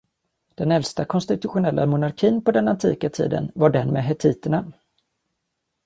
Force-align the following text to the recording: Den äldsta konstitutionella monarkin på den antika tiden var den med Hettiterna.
Den 0.55 0.71
äldsta 0.71 1.05
konstitutionella 1.05 1.85
monarkin 1.85 2.43
på 2.43 2.51
den 2.51 2.67
antika 2.67 3.09
tiden 3.09 3.51
var 3.55 3.69
den 3.69 3.91
med 3.93 4.03
Hettiterna. 4.03 4.71